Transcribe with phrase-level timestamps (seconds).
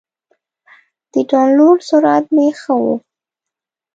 [1.11, 2.81] د ډاونلوډ سرعت مې ښه شو.